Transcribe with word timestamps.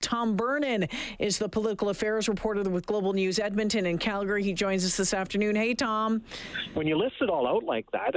Tom 0.00 0.36
Vernon 0.36 0.86
is 1.18 1.38
the 1.38 1.48
political 1.48 1.88
affairs 1.88 2.28
reporter 2.28 2.62
with 2.70 2.86
Global 2.86 3.12
News 3.12 3.40
Edmonton 3.40 3.86
and 3.86 3.98
Calgary. 3.98 4.44
He 4.44 4.52
joins 4.52 4.84
us 4.84 4.96
this 4.96 5.12
afternoon. 5.12 5.56
Hey, 5.56 5.74
Tom. 5.74 6.22
When 6.74 6.86
you 6.86 6.96
list 6.96 7.16
it 7.20 7.28
all 7.28 7.48
out 7.48 7.64
like 7.64 7.90
that, 7.90 8.14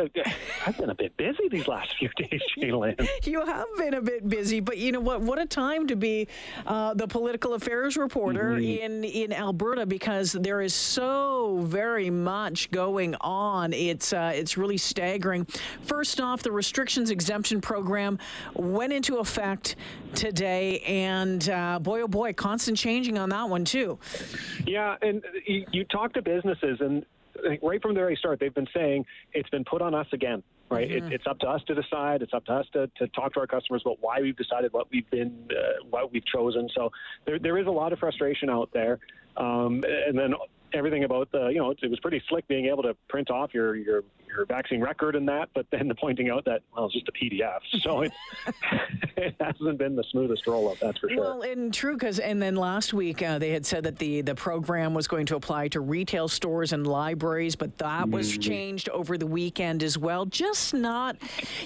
I've 0.68 0.78
been 0.78 0.92
a 0.92 0.96
bit 0.96 1.18
busy 1.18 1.50
these 1.50 1.68
last 1.68 1.96
few 1.98 2.10
days, 2.18 2.40
J'lyn. 2.60 3.08
You 3.26 3.44
have 3.46 3.66
been 3.78 3.96
a 3.96 4.02
bit 4.02 4.30
busy, 4.30 4.60
but 4.60 4.78
you 4.78 4.92
know 4.92 5.00
what? 5.00 5.22
What 5.22 5.40
a 5.40 5.46
time 5.46 5.88
to 5.88 5.96
be 5.96 6.28
uh, 6.68 6.94
the 6.94 7.08
political 7.08 7.56
affairs 7.56 7.98
reporter 7.98 8.52
mm-hmm. 8.52 8.84
in 8.84 9.04
in 9.04 9.34
Alberta 9.34 9.86
because 9.86 10.34
there 10.34 10.62
is 10.62 10.76
so 10.76 11.62
very 11.64 12.12
much 12.12 12.70
going 12.70 13.16
on. 13.22 13.74
It's 13.74 14.14
uh, 14.14 14.32
it's 14.36 14.56
really 14.56 14.78
staggering. 14.78 15.46
First 15.82 16.22
off, 16.22 16.44
the 16.44 16.52
restrictions 16.52 17.10
exemption 17.10 17.60
program 17.60 18.20
went 18.54 18.94
into 18.94 19.18
effect 19.18 19.78
today, 20.14 20.80
and 20.80 21.50
uh, 21.50 21.71
uh, 21.72 21.80
boy, 21.80 22.02
oh 22.02 22.08
boy, 22.08 22.34
constant 22.34 22.78
changing 22.78 23.18
on 23.18 23.30
that 23.30 23.50
one 23.50 23.66
too. 23.66 24.00
Yeah, 24.66 24.98
and 25.02 25.24
you, 25.46 25.66
you 25.72 25.84
talk 25.86 26.14
to 26.14 26.22
businesses, 26.22 26.80
and 26.82 27.06
right 27.62 27.82
from 27.82 27.94
the 27.94 28.00
very 28.00 28.16
start, 28.16 28.40
they've 28.40 28.54
been 28.54 28.68
saying 28.74 29.06
it's 29.34 29.50
been 29.50 29.64
put 29.64 29.82
on 29.82 29.96
us 29.96 30.08
again. 30.14 30.44
Right, 30.70 30.90
mm-hmm. 30.90 31.08
it, 31.08 31.14
it's 31.14 31.28
up 31.28 31.38
to 31.40 31.48
us 31.48 31.62
to 31.68 31.76
decide. 31.76 32.22
It's 32.22 32.34
up 32.34 32.46
to 32.46 32.54
us 32.54 32.66
to, 32.72 32.90
to 32.96 33.08
talk 33.10 33.34
to 33.34 33.42
our 33.42 33.48
customers 33.48 33.82
about 33.86 33.98
why 34.00 34.22
we've 34.22 34.38
decided 34.38 34.72
what 34.72 34.88
we've 34.90 35.10
been, 35.10 35.50
uh, 35.52 35.84
what 35.90 36.14
we've 36.14 36.26
chosen. 36.26 36.70
So 36.74 36.92
there, 37.26 37.40
there 37.40 37.58
is 37.58 37.68
a 37.68 37.72
lot 37.72 37.92
of 37.92 38.00
frustration 38.00 38.50
out 38.50 38.70
there, 38.72 39.00
um, 39.36 39.84
and 40.08 40.18
then 40.18 40.34
everything 40.74 41.04
about 41.04 41.30
the, 41.34 41.48
you 41.48 41.58
know, 41.58 41.72
it, 41.72 41.80
it 41.84 41.90
was 41.90 42.00
pretty 42.00 42.24
slick 42.30 42.48
being 42.48 42.68
able 42.68 42.84
to 42.84 42.96
print 43.10 43.30
off 43.30 43.54
your 43.54 43.76
your 43.76 44.04
your 44.36 44.46
vaccine 44.46 44.82
record 44.82 45.16
and 45.16 45.28
that, 45.28 45.50
but 45.54 45.66
then 45.72 45.88
the 45.88 45.96
pointing 46.02 46.30
out 46.30 46.46
that 46.46 46.62
well, 46.76 46.86
it's 46.86 46.94
just 46.94 47.08
a 47.08 47.12
PDF, 47.12 47.60
so 47.80 48.02
it 48.02 48.12
it 49.18 49.36
hasn't 49.40 49.78
been 49.78 49.96
the 49.96 50.04
smoothest 50.12 50.48
roll 50.48 50.70
up, 50.70 50.80
that's 50.80 50.98
for 51.00 51.10
sure. 51.10 51.20
Well, 51.20 51.42
and 51.42 51.74
true, 51.74 51.94
because 51.94 52.20
and 52.20 52.42
then 52.42 52.56
last 52.56 52.94
week 52.94 53.22
uh, 53.22 53.40
they 53.40 53.52
had 53.52 53.66
said 53.66 53.84
that 53.84 53.98
the 53.98 54.22
the 54.22 54.36
program 54.36 54.94
was 54.94 55.08
going 55.08 55.26
to 55.28 55.36
apply 55.36 55.68
to 55.70 55.82
retail 55.82 56.28
stores 56.28 56.74
and 56.74 56.86
libraries, 56.88 57.56
but 57.56 57.78
that 57.78 58.04
mm-hmm. 58.04 58.12
was 58.12 58.38
changed 58.38 58.90
over 58.90 59.18
the 59.18 59.28
weekend 59.28 59.84
as 59.84 59.98
well. 59.98 60.26
Just 60.26 60.74
not, 60.74 61.18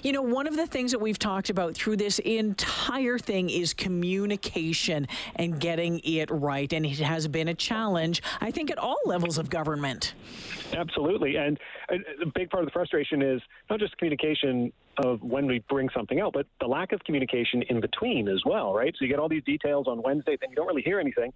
you 0.03 0.11
know, 0.11 0.21
one 0.21 0.47
of 0.47 0.55
the 0.55 0.67
things 0.67 0.91
that 0.91 0.99
we've 0.99 1.19
talked 1.19 1.49
about 1.49 1.73
through 1.73 1.97
this 1.97 2.19
entire 2.19 3.17
thing 3.17 3.49
is 3.49 3.73
communication 3.73 5.07
and 5.35 5.59
getting 5.59 5.99
it 6.03 6.29
right, 6.31 6.71
and 6.73 6.85
it 6.85 6.99
has 6.99 7.27
been 7.27 7.47
a 7.47 7.53
challenge, 7.53 8.21
I 8.41 8.51
think, 8.51 8.71
at 8.71 8.77
all 8.77 8.99
levels 9.05 9.37
of 9.37 9.49
government. 9.49 10.13
Absolutely, 10.73 11.35
and 11.35 11.59
a 11.89 12.25
big 12.33 12.49
part 12.49 12.63
of 12.63 12.67
the 12.67 12.71
frustration 12.71 13.21
is 13.21 13.41
not 13.69 13.79
just 13.79 13.97
communication 13.97 14.71
of 14.97 15.21
when 15.21 15.45
we 15.45 15.59
bring 15.69 15.89
something 15.95 16.19
out, 16.19 16.33
but 16.33 16.47
the 16.59 16.67
lack 16.67 16.91
of 16.91 17.03
communication 17.03 17.63
in 17.63 17.81
between 17.81 18.27
as 18.27 18.41
well, 18.45 18.73
right? 18.73 18.93
So 18.97 19.05
you 19.05 19.11
get 19.11 19.19
all 19.19 19.29
these 19.29 19.43
details 19.43 19.87
on 19.87 20.01
Wednesday, 20.01 20.37
then 20.39 20.49
you 20.49 20.55
don't 20.55 20.67
really 20.67 20.81
hear 20.81 20.99
anything 20.99 21.33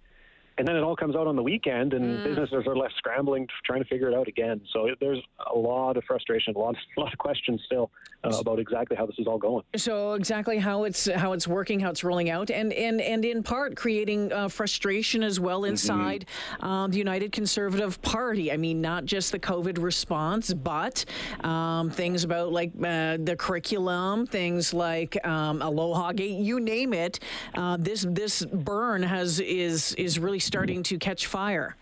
and 0.60 0.68
then 0.68 0.76
it 0.76 0.82
all 0.82 0.94
comes 0.94 1.16
out 1.16 1.26
on 1.26 1.36
the 1.36 1.42
weekend, 1.42 1.94
and 1.94 2.18
mm. 2.18 2.22
businesses 2.24 2.66
are 2.66 2.76
left 2.76 2.92
scrambling, 2.98 3.46
trying 3.64 3.82
to 3.82 3.88
figure 3.88 4.08
it 4.08 4.14
out 4.14 4.28
again. 4.28 4.60
So 4.74 4.90
there's 5.00 5.22
a 5.50 5.56
lot 5.56 5.96
of 5.96 6.04
frustration, 6.04 6.54
a 6.54 6.58
lot, 6.58 6.76
a 6.96 7.00
lot 7.00 7.12
of 7.12 7.18
questions 7.18 7.62
still 7.64 7.90
uh, 8.24 8.36
about 8.38 8.58
exactly 8.58 8.96
how 8.96 9.06
this 9.06 9.18
is 9.18 9.26
all 9.26 9.38
going. 9.38 9.64
So 9.76 10.12
exactly 10.12 10.58
how 10.58 10.84
it's 10.84 11.10
how 11.10 11.32
it's 11.32 11.48
working, 11.48 11.80
how 11.80 11.90
it's 11.90 12.04
rolling 12.04 12.30
out, 12.30 12.50
and 12.50 12.72
and 12.72 13.00
and 13.00 13.24
in 13.24 13.42
part 13.42 13.76
creating 13.76 14.32
uh, 14.32 14.48
frustration 14.48 15.22
as 15.22 15.40
well 15.40 15.62
mm-hmm. 15.62 15.70
inside 15.70 16.26
mm-hmm. 16.54 16.66
um, 16.66 16.90
the 16.90 16.98
United 16.98 17.32
Conservative 17.32 18.00
Party. 18.02 18.52
I 18.52 18.56
mean, 18.56 18.80
not 18.80 19.04
just 19.04 19.32
the 19.32 19.38
COVID 19.38 19.82
response, 19.82 20.52
but 20.52 21.04
um, 21.42 21.90
things 21.90 22.24
about 22.24 22.52
like 22.52 22.70
uh, 22.76 23.16
the 23.18 23.36
curriculum, 23.38 24.26
things 24.26 24.74
like 24.74 25.24
um, 25.26 25.62
Aloha 25.62 26.12
Gate, 26.12 26.38
you 26.38 26.60
name 26.60 26.92
it. 26.92 27.20
Uh, 27.54 27.76
this 27.78 28.06
this 28.08 28.44
burn 28.44 29.02
has 29.02 29.40
is 29.40 29.94
is 29.94 30.18
really 30.18 30.40
starting 30.40 30.82
to 30.84 30.98
catch 30.98 31.26
fire? 31.26 31.76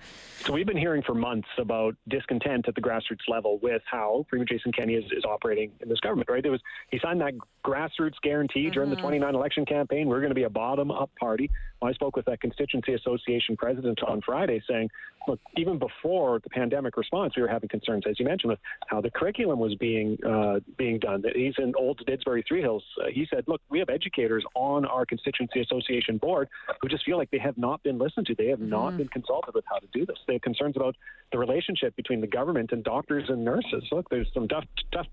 So 0.44 0.52
we've 0.52 0.66
been 0.66 0.78
hearing 0.78 1.02
for 1.02 1.14
months 1.14 1.48
about 1.58 1.96
discontent 2.08 2.68
at 2.68 2.74
the 2.74 2.80
grassroots 2.80 3.28
level 3.28 3.58
with 3.58 3.82
how 3.86 4.24
Premier 4.28 4.44
Jason 4.44 4.72
Kenney 4.72 4.94
is, 4.94 5.04
is 5.10 5.24
operating 5.24 5.72
in 5.80 5.88
this 5.88 6.00
government, 6.00 6.30
right? 6.30 6.42
There 6.42 6.52
was 6.52 6.60
he 6.90 6.98
signed 7.00 7.20
that 7.20 7.34
grassroots 7.64 8.14
guarantee 8.22 8.64
mm-hmm. 8.64 8.72
during 8.72 8.90
the 8.90 8.96
mm-hmm. 8.96 9.02
29 9.02 9.34
election 9.34 9.66
campaign. 9.66 10.08
We're 10.08 10.20
going 10.20 10.30
to 10.30 10.36
be 10.36 10.44
a 10.44 10.50
bottom-up 10.50 11.10
party. 11.18 11.50
I 11.82 11.92
spoke 11.92 12.16
with 12.16 12.24
that 12.26 12.40
constituency 12.40 12.94
association 12.94 13.56
president 13.56 14.02
on 14.02 14.20
Friday 14.22 14.62
saying, 14.68 14.90
look, 15.26 15.40
even 15.56 15.78
before 15.78 16.40
the 16.40 16.50
pandemic 16.50 16.96
response, 16.96 17.34
we 17.36 17.42
were 17.42 17.48
having 17.48 17.68
concerns, 17.68 18.04
as 18.08 18.18
you 18.18 18.24
mentioned, 18.24 18.50
with 18.50 18.58
how 18.86 19.00
the 19.00 19.10
curriculum 19.10 19.58
was 19.58 19.74
being 19.76 20.18
uh, 20.24 20.60
being 20.76 20.98
done. 20.98 21.22
He's 21.34 21.54
in 21.58 21.74
Olds-Didsbury-Three 21.76 22.60
Hills. 22.60 22.84
Uh, 23.00 23.08
he 23.12 23.26
said, 23.32 23.44
look, 23.46 23.60
we 23.68 23.78
have 23.78 23.88
educators 23.88 24.44
on 24.54 24.84
our 24.86 25.06
constituency 25.06 25.60
association 25.60 26.18
board 26.18 26.48
who 26.80 26.88
just 26.88 27.04
feel 27.04 27.16
like 27.16 27.30
they 27.30 27.38
have 27.38 27.58
not 27.58 27.82
been 27.82 27.98
listened 27.98 28.26
to. 28.26 28.34
They 28.34 28.48
have 28.48 28.58
mm-hmm. 28.58 28.70
not 28.70 28.96
been 28.96 29.08
consulted 29.08 29.54
with 29.54 29.64
how 29.68 29.78
to 29.78 29.86
do 29.92 30.06
this. 30.06 30.18
They 30.26 30.34
have 30.34 30.42
concerns 30.42 30.76
about 30.76 30.96
the 31.32 31.38
relationship 31.38 31.94
between 31.96 32.20
the 32.20 32.26
government 32.26 32.72
and 32.72 32.82
doctors 32.82 33.24
and 33.28 33.44
nurses. 33.44 33.84
Look, 33.92 34.08
there's 34.08 34.28
some 34.34 34.48
tough, 34.48 34.64
tough 34.92 35.06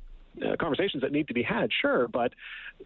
uh, 0.43 0.55
conversations 0.59 1.01
that 1.01 1.11
need 1.11 1.27
to 1.27 1.33
be 1.33 1.43
had, 1.43 1.69
sure, 1.81 2.07
but 2.07 2.33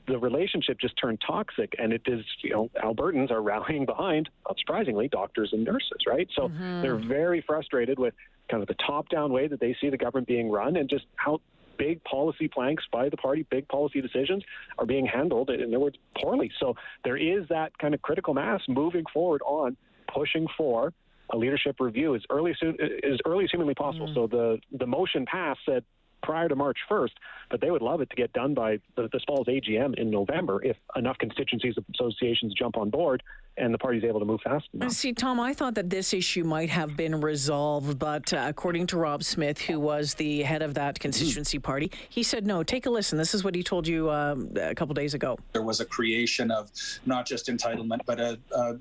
the 0.09 0.17
relationship 0.17 0.79
just 0.79 0.95
turned 0.97 1.21
toxic, 1.25 1.73
and 1.77 1.93
it 1.93 2.01
is, 2.05 2.25
you 2.41 2.49
know, 2.49 2.69
Albertans 2.83 3.31
are 3.31 3.41
rallying 3.41 3.85
behind, 3.85 4.29
unsurprisingly, 4.47 5.09
doctors 5.09 5.49
and 5.53 5.63
nurses, 5.63 6.01
right? 6.07 6.27
So 6.35 6.49
mm-hmm. 6.49 6.81
they're 6.81 6.97
very 6.97 7.41
frustrated 7.45 7.97
with 7.99 8.13
kind 8.49 8.61
of 8.61 8.67
the 8.67 8.75
top-down 8.85 9.31
way 9.31 9.47
that 9.47 9.59
they 9.59 9.75
see 9.79 9.89
the 9.89 9.97
government 9.97 10.27
being 10.27 10.49
run, 10.49 10.75
and 10.75 10.89
just 10.89 11.05
how 11.15 11.39
big 11.77 12.03
policy 12.03 12.47
planks 12.47 12.83
by 12.91 13.07
the 13.07 13.17
party, 13.17 13.45
big 13.49 13.67
policy 13.69 14.01
decisions 14.01 14.43
are 14.77 14.85
being 14.85 15.05
handled, 15.05 15.49
in 15.49 15.69
other 15.69 15.79
words, 15.79 15.97
poorly. 16.21 16.51
So 16.59 16.75
there 17.03 17.15
is 17.15 17.47
that 17.49 17.77
kind 17.77 17.93
of 17.93 18.01
critical 18.01 18.33
mass 18.33 18.61
moving 18.67 19.05
forward 19.13 19.41
on 19.45 19.77
pushing 20.13 20.47
for 20.57 20.93
a 21.31 21.37
leadership 21.37 21.75
review 21.79 22.15
as 22.15 22.21
early 22.29 22.51
as 22.51 22.57
soon, 22.59 22.75
as 22.81 23.19
early 23.25 23.43
as 23.45 23.51
humanly 23.51 23.75
possible. 23.75 24.07
Mm. 24.07 24.15
So 24.15 24.27
the 24.27 24.59
the 24.77 24.87
motion 24.87 25.25
passed 25.25 25.61
said 25.65 25.83
prior 26.21 26.47
to 26.47 26.55
March 26.55 26.77
1st, 26.89 27.11
but 27.49 27.61
they 27.61 27.71
would 27.71 27.81
love 27.81 28.01
it 28.01 28.09
to 28.09 28.15
get 28.15 28.33
done 28.33 28.53
by 28.53 28.79
the, 28.95 29.09
this 29.11 29.23
fall's 29.25 29.47
AGM 29.47 29.97
in 29.97 30.09
November 30.09 30.63
if 30.63 30.77
enough 30.95 31.17
constituencies 31.17 31.75
associations 31.93 32.53
jump 32.53 32.77
on 32.77 32.89
board 32.89 33.23
and 33.59 33.73
the 33.73 33.77
party's 33.77 34.03
able 34.03 34.19
to 34.19 34.25
move 34.25 34.41
fast 34.41 34.67
enough. 34.73 34.91
See, 34.91 35.13
Tom, 35.13 35.39
I 35.39 35.53
thought 35.53 35.75
that 35.75 35.89
this 35.89 36.13
issue 36.13 36.43
might 36.43 36.69
have 36.69 36.95
been 36.95 37.21
resolved, 37.21 37.99
but 37.99 38.33
uh, 38.33 38.45
according 38.47 38.87
to 38.87 38.97
Rob 38.97 39.23
Smith, 39.23 39.59
who 39.59 39.79
was 39.79 40.13
the 40.15 40.43
head 40.43 40.61
of 40.61 40.73
that 40.75 40.99
constituency 40.99 41.59
mm. 41.59 41.63
party, 41.63 41.91
he 42.09 42.23
said, 42.23 42.47
no, 42.47 42.63
take 42.63 42.85
a 42.85 42.89
listen. 42.89 43.17
This 43.17 43.33
is 43.33 43.43
what 43.43 43.55
he 43.55 43.63
told 43.63 43.87
you 43.87 44.09
um, 44.09 44.49
a 44.59 44.75
couple 44.75 44.93
days 44.93 45.13
ago. 45.13 45.37
There 45.53 45.61
was 45.61 45.79
a 45.79 45.85
creation 45.85 46.51
of 46.51 46.71
not 47.05 47.25
just 47.25 47.47
entitlement, 47.47 48.01
but 48.05 48.19
a, 48.19 48.39
a 48.55 48.77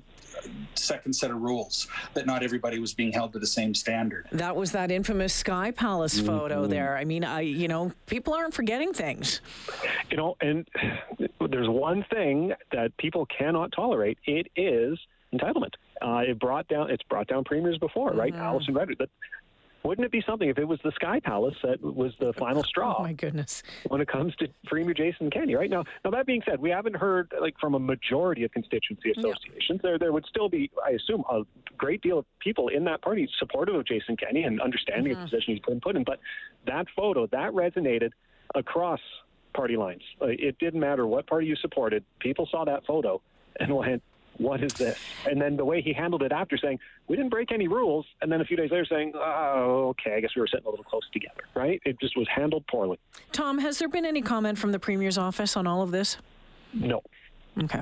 second 0.75 1.13
set 1.13 1.31
of 1.31 1.41
rules 1.41 1.87
that 2.13 2.25
not 2.25 2.43
everybody 2.43 2.79
was 2.79 2.93
being 2.93 3.11
held 3.11 3.33
to 3.33 3.39
the 3.39 3.47
same 3.47 3.73
standard. 3.73 4.27
That 4.31 4.55
was 4.55 4.71
that 4.71 4.91
infamous 4.91 5.33
Sky 5.33 5.71
Palace 5.71 6.17
mm-hmm. 6.17 6.27
photo 6.27 6.67
there. 6.67 6.97
I 6.97 7.03
mean, 7.03 7.23
I 7.23 7.41
you 7.41 7.67
know, 7.67 7.91
people 8.05 8.33
aren't 8.33 8.53
forgetting 8.53 8.93
things. 8.93 9.41
You 10.09 10.17
know, 10.17 10.37
and 10.41 10.67
there's 11.49 11.69
one 11.69 12.05
thing 12.11 12.53
that 12.71 12.95
people 12.97 13.25
cannot 13.25 13.71
tolerate. 13.71 14.17
It 14.25 14.47
is 14.55 14.68
entitlement. 15.33 15.73
Uh, 16.01 16.23
it 16.29 16.39
brought 16.39 16.67
down 16.67 16.89
it's 16.89 17.03
brought 17.03 17.27
down 17.27 17.43
premiers 17.43 17.77
before, 17.77 18.11
right? 18.11 18.33
Mm-hmm. 18.33 18.41
Alison 18.41 18.73
Redford. 18.73 18.97
That 18.99 19.09
wouldn't 19.83 20.05
it 20.05 20.11
be 20.11 20.21
something 20.27 20.49
if 20.49 20.57
it 20.57 20.67
was 20.67 20.79
the 20.83 20.91
Sky 20.91 21.21
Palace 21.21 21.55
that 21.63 21.81
was 21.81 22.13
the 22.19 22.33
final 22.33 22.63
straw? 22.67 22.97
Oh 22.99 23.03
my 23.03 23.13
goodness! 23.13 23.63
When 23.87 24.01
it 24.01 24.07
comes 24.07 24.35
to 24.37 24.47
Premier 24.65 24.93
Jason 24.93 25.29
Kenney, 25.29 25.55
right 25.55 25.69
now. 25.69 25.83
Now 26.03 26.11
that 26.11 26.25
being 26.25 26.41
said, 26.45 26.59
we 26.59 26.69
haven't 26.69 26.95
heard 26.95 27.33
like 27.39 27.57
from 27.59 27.75
a 27.75 27.79
majority 27.79 28.43
of 28.43 28.51
constituency 28.51 29.11
associations. 29.11 29.79
Yeah. 29.83 29.89
There, 29.89 29.99
there 29.99 30.13
would 30.13 30.25
still 30.25 30.49
be, 30.49 30.69
I 30.85 30.91
assume, 30.91 31.23
a 31.29 31.43
great 31.77 32.01
deal 32.01 32.19
of 32.19 32.25
people 32.39 32.67
in 32.67 32.83
that 32.85 33.01
party 33.01 33.29
supportive 33.39 33.75
of 33.75 33.85
Jason 33.85 34.17
Kenney 34.17 34.43
and 34.43 34.61
understanding 34.61 35.13
mm-hmm. 35.13 35.21
the 35.21 35.27
position 35.27 35.53
he's 35.53 35.63
been 35.65 35.79
put 35.79 35.95
in. 35.95 36.03
But 36.03 36.19
that 36.67 36.87
photo 36.95 37.27
that 37.27 37.51
resonated 37.51 38.11
across 38.55 38.99
party 39.53 39.77
lines. 39.77 40.03
It 40.21 40.57
didn't 40.59 40.79
matter 40.79 41.07
what 41.07 41.27
party 41.27 41.47
you 41.47 41.55
supported. 41.55 42.03
People 42.19 42.47
saw 42.51 42.65
that 42.65 42.85
photo 42.85 43.21
and 43.59 43.75
went, 43.75 44.03
what 44.39 44.63
is 44.63 44.73
this? 44.73 44.97
And 45.29 45.39
then 45.39 45.57
the 45.57 45.65
way 45.65 45.81
he 45.81 45.93
handled 45.93 46.23
it 46.23 46.31
after 46.31 46.57
saying, 46.57 46.79
we 47.07 47.15
didn't 47.15 47.29
break 47.29 47.51
any 47.51 47.67
rules. 47.67 48.05
And 48.21 48.31
then 48.31 48.41
a 48.41 48.45
few 48.45 48.57
days 48.57 48.71
later 48.71 48.85
saying, 48.85 49.11
oh, 49.15 49.89
okay, 49.89 50.15
I 50.15 50.21
guess 50.21 50.31
we 50.35 50.41
were 50.41 50.47
sitting 50.47 50.65
a 50.65 50.69
little 50.69 50.85
close 50.85 51.07
together, 51.11 51.43
right? 51.53 51.81
It 51.85 51.99
just 51.99 52.17
was 52.17 52.27
handled 52.33 52.65
poorly. 52.67 52.97
Tom, 53.31 53.59
has 53.59 53.77
there 53.79 53.89
been 53.89 54.05
any 54.05 54.21
comment 54.21 54.57
from 54.57 54.71
the 54.71 54.79
Premier's 54.79 55.17
office 55.17 55.55
on 55.55 55.67
all 55.67 55.81
of 55.81 55.91
this? 55.91 56.17
No. 56.73 57.01
Okay. 57.63 57.81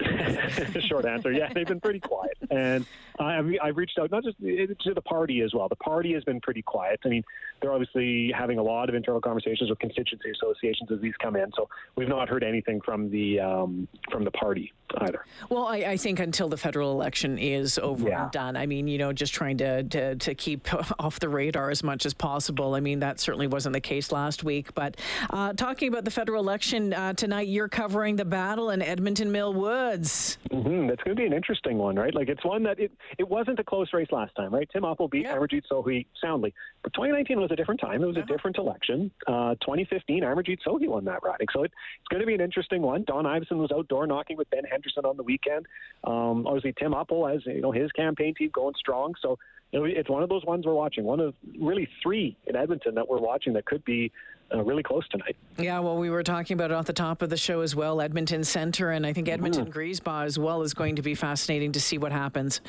Short 0.88 1.04
answer. 1.04 1.30
Yeah, 1.32 1.52
they've 1.52 1.66
been 1.66 1.80
pretty 1.80 2.00
quiet. 2.00 2.36
And 2.50 2.86
I've, 3.18 3.52
I've 3.62 3.76
reached 3.76 3.98
out 3.98 4.10
not 4.10 4.24
just 4.24 4.38
to 4.40 4.94
the 4.94 5.02
party 5.02 5.42
as 5.42 5.52
well. 5.54 5.68
The 5.68 5.76
party 5.76 6.14
has 6.14 6.24
been 6.24 6.40
pretty 6.40 6.62
quiet. 6.62 7.00
I 7.04 7.08
mean, 7.08 7.24
they're 7.60 7.72
obviously 7.72 8.32
having 8.36 8.58
a 8.58 8.62
lot 8.62 8.88
of 8.88 8.94
internal 8.94 9.20
conversations 9.20 9.70
with 9.70 9.78
constituency 9.78 10.30
associations 10.30 10.90
as 10.92 11.00
these 11.00 11.14
come 11.22 11.36
in. 11.36 11.50
So 11.56 11.68
we've 11.96 12.08
not 12.08 12.28
heard 12.28 12.44
anything 12.44 12.80
from 12.80 13.10
the 13.10 13.40
um, 13.40 13.88
from 14.10 14.24
the 14.24 14.30
party 14.30 14.72
either. 14.98 15.24
Well, 15.48 15.66
I, 15.66 15.76
I, 15.78 15.96
think 15.96 16.20
until 16.20 16.48
the 16.48 16.56
federal 16.56 16.92
election 16.92 17.38
is 17.38 17.78
over 17.78 18.08
yeah. 18.08 18.24
and 18.24 18.32
done, 18.32 18.56
I 18.56 18.66
mean, 18.66 18.88
you 18.88 18.98
know, 18.98 19.12
just 19.12 19.32
trying 19.32 19.58
to, 19.58 19.82
to, 19.84 20.16
to 20.16 20.34
keep 20.34 20.68
off 20.98 21.20
the 21.20 21.28
radar 21.28 21.70
as 21.70 21.82
much 21.82 22.06
as 22.06 22.14
possible. 22.14 22.74
I 22.74 22.80
mean, 22.80 23.00
that 23.00 23.20
certainly 23.20 23.46
wasn't 23.46 23.74
the 23.74 23.80
case 23.80 24.12
last 24.12 24.44
week. 24.44 24.74
But 24.74 24.96
uh, 25.30 25.52
talking 25.52 25.88
about 25.88 26.04
the 26.04 26.10
federal 26.10 26.42
election 26.42 26.92
uh, 26.92 27.12
tonight, 27.12 27.48
you're 27.48 27.68
covering 27.68 28.16
the 28.16 28.24
battle 28.24 28.70
in 28.70 28.82
Edmonton 28.82 29.30
Mill 29.32 29.52
Woods. 29.52 30.38
Mm-hmm. 30.50 30.88
That's 30.88 31.02
going 31.02 31.16
to 31.16 31.20
be 31.20 31.26
an 31.26 31.32
interesting 31.32 31.78
one, 31.78 31.96
right? 31.96 32.14
Like 32.14 32.28
it's 32.28 32.44
one 32.44 32.62
that 32.64 32.78
it, 32.78 32.92
it 33.18 33.28
wasn't 33.28 33.58
a 33.58 33.64
close 33.64 33.92
race 33.92 34.08
last 34.10 34.34
time, 34.34 34.52
right? 34.52 34.68
Tim 34.72 34.82
Uppal 34.82 35.10
beat 35.10 35.24
yeah. 35.24 35.36
Amarjeet 35.36 35.62
Sohi 35.70 36.06
soundly, 36.20 36.52
but 36.82 36.92
2019 36.94 37.40
was 37.40 37.49
a 37.50 37.56
different 37.56 37.80
time. 37.80 38.02
It 38.02 38.06
was 38.06 38.16
a 38.16 38.20
uh-huh. 38.20 38.32
different 38.32 38.58
election. 38.58 39.10
Uh, 39.26 39.54
2015, 39.60 40.22
Amarjeet 40.22 40.58
Sohi 40.66 40.88
won 40.88 41.04
that 41.06 41.22
riding, 41.22 41.46
so 41.52 41.62
it, 41.62 41.72
it's 41.98 42.08
going 42.08 42.20
to 42.20 42.26
be 42.26 42.34
an 42.34 42.40
interesting 42.40 42.82
one. 42.82 43.04
Don 43.04 43.24
Iveson 43.24 43.58
was 43.58 43.70
outdoor 43.72 44.06
knocking 44.06 44.36
with 44.36 44.48
Ben 44.50 44.64
Henderson 44.64 45.04
on 45.04 45.16
the 45.16 45.22
weekend. 45.22 45.66
Um, 46.04 46.46
obviously, 46.46 46.74
Tim 46.78 46.92
Uppal 46.92 47.32
has 47.32 47.42
you 47.46 47.60
know 47.60 47.72
his 47.72 47.90
campaign 47.92 48.34
team 48.34 48.50
going 48.52 48.74
strong, 48.78 49.14
so 49.20 49.38
it's 49.72 50.10
one 50.10 50.22
of 50.22 50.28
those 50.28 50.44
ones 50.44 50.66
we're 50.66 50.74
watching. 50.74 51.04
One 51.04 51.20
of 51.20 51.34
really 51.60 51.88
three 52.02 52.36
in 52.46 52.56
Edmonton 52.56 52.94
that 52.96 53.08
we're 53.08 53.20
watching 53.20 53.52
that 53.54 53.66
could 53.66 53.84
be 53.84 54.10
uh, 54.52 54.62
really 54.62 54.82
close 54.82 55.06
tonight. 55.08 55.36
Yeah, 55.58 55.78
well, 55.80 55.96
we 55.96 56.10
were 56.10 56.22
talking 56.22 56.54
about 56.54 56.70
it 56.70 56.74
off 56.74 56.86
the 56.86 56.92
top 56.92 57.22
of 57.22 57.30
the 57.30 57.36
show 57.36 57.60
as 57.60 57.76
well. 57.76 58.00
Edmonton 58.00 58.44
Centre, 58.44 58.90
and 58.90 59.06
I 59.06 59.12
think 59.12 59.28
Edmonton 59.28 59.66
mm. 59.66 59.72
Griesbach 59.72 60.24
as 60.24 60.38
well 60.38 60.62
is 60.62 60.74
going 60.74 60.96
to 60.96 61.02
be 61.02 61.14
fascinating 61.14 61.72
to 61.72 61.80
see 61.80 61.98
what 61.98 62.12
happens. 62.12 62.60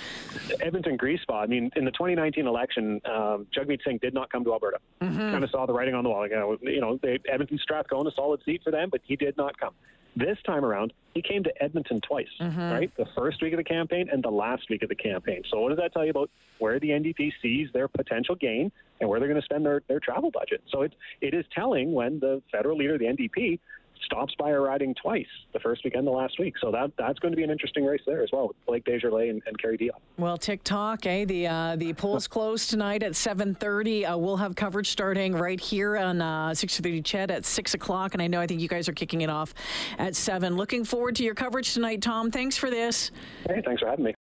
Edmonton 0.61 0.97
Griesbach. 0.97 1.43
I 1.43 1.45
mean, 1.47 1.71
in 1.75 1.85
the 1.85 1.91
2019 1.91 2.47
election, 2.47 3.01
um, 3.05 3.47
Jagmeet 3.55 3.79
Singh 3.83 3.99
did 4.01 4.13
not 4.13 4.31
come 4.31 4.43
to 4.43 4.53
Alberta. 4.53 4.77
Mm-hmm. 5.01 5.17
Kind 5.17 5.43
of 5.43 5.49
saw 5.49 5.65
the 5.65 5.73
writing 5.73 5.95
on 5.95 6.03
the 6.03 6.09
wall. 6.09 6.27
You 6.27 6.35
know, 6.35 6.57
you 6.61 6.81
know 6.81 6.99
they, 7.01 7.19
Edmonton 7.31 7.59
Strathcona, 7.61 8.09
a 8.09 8.13
solid 8.13 8.41
seat 8.45 8.61
for 8.63 8.71
them, 8.71 8.89
but 8.89 9.01
he 9.03 9.15
did 9.15 9.37
not 9.37 9.57
come. 9.59 9.73
This 10.15 10.37
time 10.45 10.65
around, 10.65 10.93
he 11.13 11.21
came 11.21 11.43
to 11.43 11.63
Edmonton 11.63 12.01
twice, 12.01 12.27
mm-hmm. 12.39 12.59
right? 12.59 12.91
The 12.97 13.05
first 13.15 13.41
week 13.41 13.53
of 13.53 13.57
the 13.57 13.63
campaign 13.63 14.09
and 14.11 14.23
the 14.23 14.29
last 14.29 14.69
week 14.69 14.83
of 14.83 14.89
the 14.89 14.95
campaign. 14.95 15.43
So, 15.49 15.59
what 15.61 15.69
does 15.69 15.77
that 15.77 15.93
tell 15.93 16.03
you 16.03 16.11
about 16.11 16.29
where 16.59 16.79
the 16.79 16.89
NDP 16.89 17.31
sees 17.41 17.69
their 17.73 17.87
potential 17.87 18.35
gain 18.35 18.71
and 18.99 19.09
where 19.09 19.19
they're 19.19 19.29
going 19.29 19.39
to 19.39 19.45
spend 19.45 19.65
their, 19.65 19.81
their 19.87 19.99
travel 19.99 20.31
budget? 20.31 20.63
So, 20.69 20.81
it, 20.81 20.93
it 21.21 21.33
is 21.33 21.45
telling 21.53 21.93
when 21.93 22.19
the 22.19 22.41
federal 22.51 22.77
leader 22.77 22.97
the 22.97 23.05
NDP 23.05 23.59
stops 24.05 24.33
by 24.37 24.51
a 24.51 24.59
riding 24.59 24.95
twice, 24.95 25.27
the 25.53 25.59
first 25.59 25.83
weekend, 25.83 26.07
the 26.07 26.11
last 26.11 26.39
week. 26.39 26.55
So 26.59 26.71
that 26.71 26.91
that's 26.97 27.19
going 27.19 27.31
to 27.31 27.35
be 27.35 27.43
an 27.43 27.49
interesting 27.49 27.85
race 27.85 28.01
there 28.05 28.23
as 28.23 28.29
well, 28.31 28.47
with 28.47 28.57
Blake 28.65 28.85
Desjardins 28.85 29.29
and, 29.29 29.41
and 29.45 29.59
Kerry 29.59 29.77
Diotte. 29.77 30.01
Well, 30.17 30.37
TikTok, 30.37 31.05
eh? 31.05 31.25
The 31.25 31.47
uh, 31.47 31.75
the 31.77 31.93
polls 31.93 32.27
close 32.29 32.67
tonight 32.67 33.03
at 33.03 33.13
7:30. 33.13 34.11
Uh, 34.11 34.17
we'll 34.17 34.37
have 34.37 34.55
coverage 34.55 34.89
starting 34.89 35.33
right 35.33 35.59
here 35.59 35.97
on 35.97 36.21
uh, 36.21 36.49
6:30 36.49 37.03
CHED 37.03 37.31
at 37.31 37.45
six 37.45 37.73
o'clock, 37.73 38.13
and 38.13 38.21
I 38.21 38.27
know 38.27 38.39
I 38.39 38.47
think 38.47 38.61
you 38.61 38.67
guys 38.67 38.87
are 38.89 38.93
kicking 38.93 39.21
it 39.21 39.29
off 39.29 39.53
at 39.97 40.15
seven. 40.15 40.55
Looking 40.55 40.83
forward 40.83 41.15
to 41.17 41.23
your 41.23 41.35
coverage 41.35 41.73
tonight, 41.73 42.01
Tom. 42.01 42.31
Thanks 42.31 42.57
for 42.57 42.69
this. 42.69 43.11
Hey, 43.47 43.61
thanks 43.65 43.81
for 43.81 43.87
having 43.87 44.05
me. 44.05 44.15